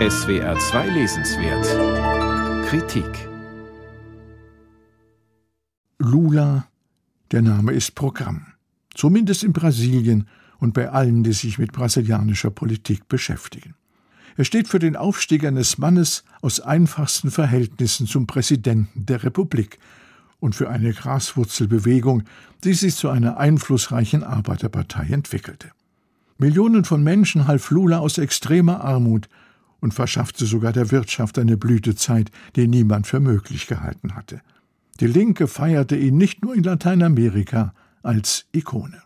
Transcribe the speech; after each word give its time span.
SWR 0.00 0.58
2 0.58 0.88
Lesenswert 0.88 2.66
Kritik 2.66 3.28
Lula, 6.00 6.66
der 7.30 7.42
Name 7.42 7.70
ist 7.70 7.94
Programm. 7.94 8.44
Zumindest 8.92 9.44
in 9.44 9.52
Brasilien 9.52 10.26
und 10.58 10.74
bei 10.74 10.90
allen, 10.90 11.22
die 11.22 11.32
sich 11.32 11.58
mit 11.58 11.70
brasilianischer 11.70 12.50
Politik 12.50 13.06
beschäftigen. 13.06 13.76
Er 14.36 14.44
steht 14.44 14.66
für 14.66 14.80
den 14.80 14.96
Aufstieg 14.96 15.44
eines 15.44 15.78
Mannes 15.78 16.24
aus 16.42 16.58
einfachsten 16.58 17.30
Verhältnissen 17.30 18.08
zum 18.08 18.26
Präsidenten 18.26 19.06
der 19.06 19.22
Republik 19.22 19.78
und 20.40 20.56
für 20.56 20.70
eine 20.70 20.92
Graswurzelbewegung, 20.92 22.24
die 22.64 22.74
sich 22.74 22.96
zu 22.96 23.10
einer 23.10 23.36
einflussreichen 23.36 24.24
Arbeiterpartei 24.24 25.06
entwickelte. 25.12 25.70
Millionen 26.36 26.84
von 26.84 27.04
Menschen 27.04 27.46
half 27.46 27.70
Lula 27.70 28.00
aus 28.00 28.18
extremer 28.18 28.82
Armut 28.82 29.28
und 29.84 29.92
verschaffte 29.92 30.46
sogar 30.46 30.72
der 30.72 30.90
Wirtschaft 30.90 31.38
eine 31.38 31.58
Blütezeit, 31.58 32.30
die 32.56 32.66
niemand 32.66 33.06
für 33.06 33.20
möglich 33.20 33.66
gehalten 33.66 34.14
hatte. 34.14 34.40
Die 34.98 35.06
Linke 35.06 35.46
feierte 35.46 35.94
ihn 35.94 36.16
nicht 36.16 36.42
nur 36.42 36.54
in 36.54 36.62
Lateinamerika 36.62 37.74
als 38.02 38.46
Ikone. 38.52 39.02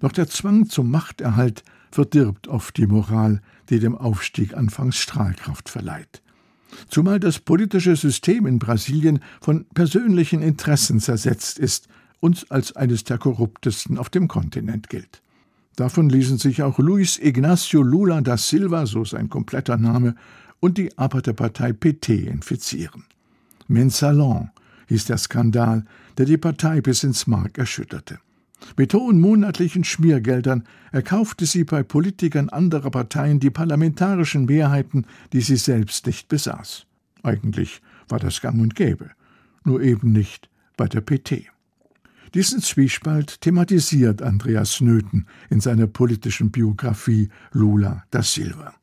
Doch 0.00 0.12
der 0.12 0.26
Zwang 0.26 0.70
zum 0.70 0.90
Machterhalt 0.90 1.64
verdirbt 1.90 2.48
oft 2.48 2.78
die 2.78 2.86
Moral, 2.86 3.42
die 3.68 3.78
dem 3.78 3.94
Aufstieg 3.94 4.56
anfangs 4.56 4.96
Strahlkraft 4.96 5.68
verleiht. 5.68 6.22
Zumal 6.88 7.20
das 7.20 7.38
politische 7.38 7.94
System 7.94 8.46
in 8.46 8.58
Brasilien 8.58 9.20
von 9.42 9.66
persönlichen 9.74 10.40
Interessen 10.40 10.98
zersetzt 10.98 11.58
ist 11.58 11.88
und 12.20 12.50
als 12.50 12.74
eines 12.74 13.04
der 13.04 13.18
korruptesten 13.18 13.98
auf 13.98 14.08
dem 14.08 14.28
Kontinent 14.28 14.88
gilt. 14.88 15.20
Davon 15.76 16.08
ließen 16.08 16.38
sich 16.38 16.62
auch 16.62 16.78
Luis 16.78 17.18
Ignacio 17.18 17.82
Lula 17.82 18.22
da 18.22 18.38
Silva, 18.38 18.86
so 18.86 19.04
sein 19.04 19.28
kompletter 19.28 19.76
Name, 19.76 20.14
und 20.58 20.78
die 20.78 20.96
Arbeiterpartei 20.96 21.74
PT 21.74 22.08
infizieren. 22.08 23.04
Mensalon 23.68 24.50
hieß 24.88 25.04
der 25.04 25.18
Skandal, 25.18 25.84
der 26.16 26.24
die 26.24 26.38
Partei 26.38 26.80
bis 26.80 27.04
ins 27.04 27.26
Mark 27.26 27.58
erschütterte. 27.58 28.18
Mit 28.76 28.94
hohen 28.94 29.20
monatlichen 29.20 29.84
Schmiergeldern 29.84 30.64
erkaufte 30.92 31.44
sie 31.44 31.64
bei 31.64 31.82
Politikern 31.82 32.48
anderer 32.48 32.90
Parteien 32.90 33.38
die 33.38 33.50
parlamentarischen 33.50 34.46
Mehrheiten, 34.46 35.06
die 35.34 35.42
sie 35.42 35.56
selbst 35.56 36.06
nicht 36.06 36.28
besaß. 36.28 36.86
Eigentlich 37.22 37.82
war 38.08 38.18
das 38.18 38.40
gang 38.40 38.60
und 38.60 38.74
gäbe, 38.74 39.10
nur 39.64 39.82
eben 39.82 40.12
nicht 40.12 40.48
bei 40.76 40.86
der 40.86 41.02
PT. 41.02 41.50
Diesen 42.34 42.60
Zwiespalt 42.60 43.40
thematisiert 43.40 44.22
Andreas 44.22 44.80
Nöthen 44.80 45.26
in 45.50 45.60
seiner 45.60 45.86
politischen 45.86 46.50
Biografie 46.50 47.28
Lula 47.52 48.04
da 48.10 48.22
Silva. 48.22 48.74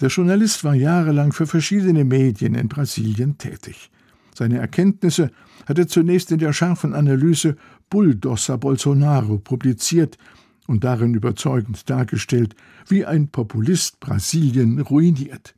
Der 0.00 0.08
Journalist 0.08 0.64
war 0.64 0.74
jahrelang 0.74 1.32
für 1.32 1.46
verschiedene 1.46 2.04
Medien 2.04 2.54
in 2.54 2.68
Brasilien 2.68 3.36
tätig. 3.38 3.90
Seine 4.34 4.58
Erkenntnisse 4.58 5.30
hat 5.66 5.78
er 5.78 5.88
zunächst 5.88 6.32
in 6.32 6.38
der 6.38 6.52
scharfen 6.52 6.94
Analyse 6.94 7.56
Bulldozer 7.90 8.56
Bolsonaro 8.56 9.38
publiziert 9.38 10.16
und 10.66 10.84
darin 10.84 11.14
überzeugend 11.14 11.90
dargestellt, 11.90 12.54
wie 12.88 13.04
ein 13.04 13.28
Populist 13.28 14.00
Brasilien 14.00 14.80
ruiniert. 14.80 15.54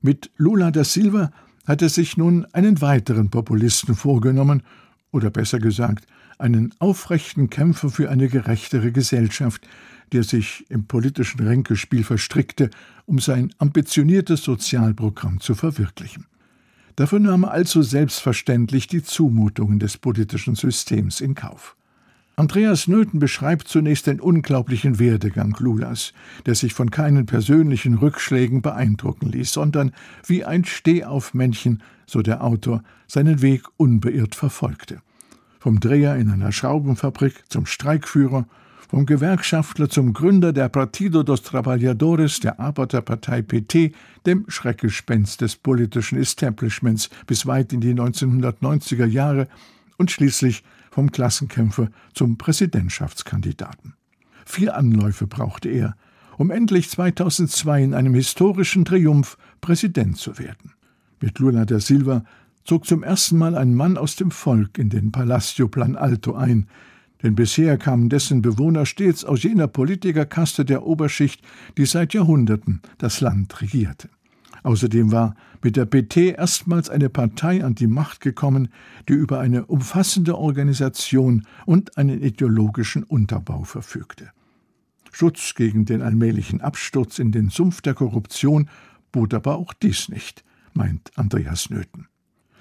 Mit 0.00 0.30
Lula 0.36 0.70
da 0.70 0.84
Silva 0.84 1.32
hat 1.66 1.82
er 1.82 1.88
sich 1.88 2.16
nun 2.16 2.46
einen 2.52 2.80
weiteren 2.80 3.30
Populisten 3.30 3.94
vorgenommen, 3.94 4.62
oder 5.12 5.30
besser 5.30 5.60
gesagt, 5.60 6.06
einen 6.38 6.74
aufrechten 6.80 7.50
Kämpfer 7.50 7.90
für 7.90 8.10
eine 8.10 8.28
gerechtere 8.28 8.90
Gesellschaft, 8.90 9.66
der 10.12 10.24
sich 10.24 10.66
im 10.68 10.86
politischen 10.86 11.40
Ränkespiel 11.40 12.04
verstrickte, 12.04 12.70
um 13.06 13.18
sein 13.18 13.52
ambitioniertes 13.58 14.42
Sozialprogramm 14.42 15.40
zu 15.40 15.54
verwirklichen. 15.54 16.26
Dafür 16.96 17.20
nahm 17.20 17.44
er 17.44 17.52
also 17.52 17.82
selbstverständlich 17.82 18.86
die 18.86 19.02
Zumutungen 19.02 19.78
des 19.78 19.96
politischen 19.96 20.54
Systems 20.54 21.20
in 21.20 21.34
Kauf. 21.34 21.76
Andreas 22.34 22.88
Nöthen 22.88 23.20
beschreibt 23.20 23.68
zunächst 23.68 24.06
den 24.06 24.18
unglaublichen 24.18 24.98
Werdegang 24.98 25.54
Lulas, 25.58 26.14
der 26.46 26.54
sich 26.54 26.72
von 26.72 26.90
keinen 26.90 27.26
persönlichen 27.26 27.94
Rückschlägen 27.94 28.62
beeindrucken 28.62 29.30
ließ, 29.30 29.52
sondern 29.52 29.92
wie 30.26 30.44
ein 30.44 30.64
Stehaufmännchen, 30.64 31.82
so 32.06 32.22
der 32.22 32.42
Autor, 32.42 32.82
seinen 33.06 33.42
Weg 33.42 33.64
unbeirrt 33.76 34.34
verfolgte. 34.34 35.02
Vom 35.60 35.78
Dreher 35.78 36.16
in 36.16 36.30
einer 36.30 36.52
Schraubenfabrik 36.52 37.44
zum 37.48 37.66
Streikführer, 37.66 38.46
vom 38.88 39.06
Gewerkschaftler 39.06 39.88
zum 39.88 40.12
Gründer 40.12 40.52
der 40.52 40.68
Partido 40.68 41.22
dos 41.22 41.42
Trabalhadores, 41.42 42.40
der 42.40 42.60
Arbeiterpartei 42.60 43.42
PT, 43.42 43.94
dem 44.26 44.44
Schreckgespenst 44.48 45.42
des 45.42 45.56
politischen 45.56 46.18
Establishments 46.18 47.10
bis 47.26 47.46
weit 47.46 47.72
in 47.72 47.80
die 47.80 47.94
1990er 47.94 49.06
Jahre 49.06 49.48
und 50.02 50.10
schließlich 50.10 50.64
vom 50.90 51.12
Klassenkämpfer 51.12 51.88
zum 52.12 52.36
Präsidentschaftskandidaten. 52.36 53.94
Vier 54.44 54.76
Anläufe 54.76 55.28
brauchte 55.28 55.68
er, 55.68 55.94
um 56.38 56.50
endlich 56.50 56.90
2002 56.90 57.84
in 57.84 57.94
einem 57.94 58.14
historischen 58.14 58.84
Triumph 58.84 59.38
Präsident 59.60 60.16
zu 60.18 60.38
werden. 60.40 60.72
Mit 61.20 61.38
Lula 61.38 61.66
da 61.66 61.78
Silva 61.78 62.24
zog 62.64 62.84
zum 62.84 63.04
ersten 63.04 63.38
Mal 63.38 63.54
ein 63.54 63.76
Mann 63.76 63.96
aus 63.96 64.16
dem 64.16 64.32
Volk 64.32 64.76
in 64.76 64.90
den 64.90 65.12
Palacio 65.12 65.68
Plan 65.68 65.94
Alto 65.94 66.34
ein, 66.34 66.66
denn 67.22 67.36
bisher 67.36 67.78
kamen 67.78 68.08
dessen 68.08 68.42
Bewohner 68.42 68.86
stets 68.86 69.24
aus 69.24 69.44
jener 69.44 69.68
Politikerkaste 69.68 70.64
der 70.64 70.84
Oberschicht, 70.84 71.42
die 71.78 71.86
seit 71.86 72.12
Jahrhunderten 72.12 72.82
das 72.98 73.20
Land 73.20 73.62
regierte. 73.62 74.08
Außerdem 74.62 75.10
war 75.10 75.34
mit 75.62 75.76
der 75.76 75.86
PT 75.86 76.16
erstmals 76.38 76.88
eine 76.88 77.08
Partei 77.08 77.64
an 77.64 77.74
die 77.74 77.86
Macht 77.86 78.20
gekommen, 78.20 78.68
die 79.08 79.14
über 79.14 79.40
eine 79.40 79.66
umfassende 79.66 80.38
Organisation 80.38 81.46
und 81.66 81.98
einen 81.98 82.22
ideologischen 82.22 83.02
Unterbau 83.02 83.64
verfügte. 83.64 84.30
Schutz 85.10 85.54
gegen 85.54 85.84
den 85.84 86.00
allmählichen 86.00 86.60
Absturz 86.60 87.18
in 87.18 87.32
den 87.32 87.50
Sumpf 87.50 87.82
der 87.82 87.94
Korruption 87.94 88.68
bot 89.10 89.34
aber 89.34 89.56
auch 89.56 89.74
dies 89.74 90.08
nicht, 90.08 90.42
meint 90.72 91.10
Andreas 91.16 91.68
Nöthen. 91.68 92.08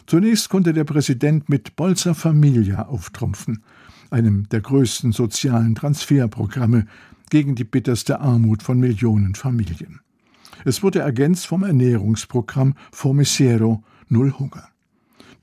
Zunächst 0.05 0.49
konnte 0.49 0.73
der 0.73 0.83
Präsident 0.83 1.47
mit 1.47 1.77
Bolsa 1.77 2.13
Familia 2.13 2.87
auftrumpfen, 2.87 3.63
einem 4.09 4.49
der 4.49 4.59
größten 4.59 5.13
sozialen 5.13 5.75
Transferprogramme 5.75 6.87
gegen 7.29 7.55
die 7.55 7.63
bitterste 7.63 8.19
Armut 8.19 8.61
von 8.61 8.79
Millionen 8.79 9.35
Familien. 9.35 10.01
Es 10.65 10.83
wurde 10.83 10.99
ergänzt 10.99 11.47
vom 11.47 11.63
Ernährungsprogramm 11.63 12.75
Formisero 12.91 13.83
Null 14.09 14.33
Hunger. 14.37 14.67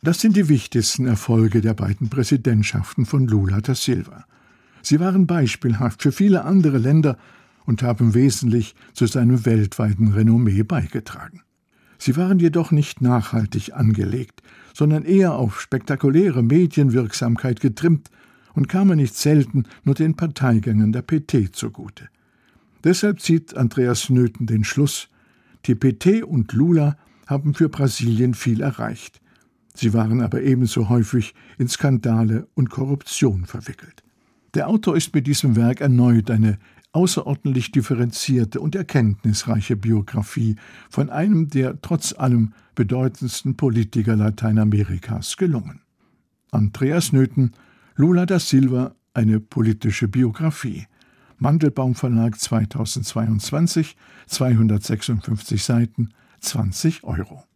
Das 0.02 0.20
sind 0.20 0.36
die 0.36 0.48
wichtigsten 0.48 1.06
Erfolge 1.06 1.60
der 1.60 1.74
beiden 1.74 2.08
Präsidentschaften 2.08 3.04
von 3.04 3.26
Lula 3.26 3.60
da 3.60 3.74
Silva. 3.74 4.24
Sie 4.82 5.00
waren 5.00 5.26
beispielhaft 5.26 6.02
für 6.02 6.12
viele 6.12 6.44
andere 6.44 6.78
Länder 6.78 7.18
und 7.66 7.82
haben 7.82 8.14
wesentlich 8.14 8.74
zu 8.92 9.06
seinem 9.06 9.44
weltweiten 9.44 10.08
Renommee 10.08 10.62
beigetragen. 10.62 11.42
Sie 11.98 12.16
waren 12.16 12.38
jedoch 12.38 12.70
nicht 12.70 13.00
nachhaltig 13.00 13.74
angelegt, 13.74 14.42
sondern 14.72 15.04
eher 15.04 15.34
auf 15.34 15.60
spektakuläre 15.60 16.44
Medienwirksamkeit 16.44 17.60
getrimmt 17.60 18.08
und 18.54 18.68
kamen 18.68 18.96
nicht 18.96 19.16
selten 19.16 19.64
nur 19.82 19.96
den 19.96 20.14
Parteigängern 20.14 20.92
der 20.92 21.02
PT 21.02 21.54
zugute. 21.54 22.08
Deshalb 22.84 23.21
zieht 23.21 23.56
Andreas 23.56 24.09
Nöthen 24.11 24.47
den 24.47 24.65
Schluss, 24.65 25.09
die 25.66 25.75
PT 25.75 26.22
und 26.22 26.53
Lula 26.53 26.97
haben 27.27 27.55
für 27.55 27.69
Brasilien 27.69 28.34
viel 28.34 28.61
erreicht. 28.61 29.21
Sie 29.75 29.93
waren 29.93 30.21
aber 30.21 30.43
ebenso 30.43 30.89
häufig 30.89 31.34
in 31.59 31.69
Skandale 31.69 32.49
und 32.55 32.71
Korruption 32.71 33.44
verwickelt. 33.44 34.03
Der 34.55 34.69
Autor 34.69 34.97
ist 34.97 35.15
mit 35.15 35.27
diesem 35.27 35.56
Werk 35.56 35.81
erneut 35.81 36.31
eine 36.31 36.59
außerordentlich 36.93 37.71
differenzierte 37.71 38.61
und 38.61 38.75
erkenntnisreiche 38.75 39.77
Biografie 39.77 40.57
von 40.89 41.10
einem 41.10 41.48
der 41.48 41.81
trotz 41.81 42.13
allem 42.13 42.54
bedeutendsten 42.74 43.57
Politiker 43.57 44.16
Lateinamerikas 44.16 45.36
gelungen. 45.36 45.81
Andreas 46.51 47.13
Nöthen, 47.13 47.53
Lula 47.95 48.24
da 48.24 48.39
Silva, 48.39 48.95
eine 49.13 49.39
politische 49.39 50.09
Biografie. 50.09 50.86
Mandelbaum 51.38 51.94
Verlag 51.94 52.38
2022, 52.38 53.96
256 54.26 55.64
Seiten, 55.64 56.10
20 56.40 57.04
Euro. 57.04 57.44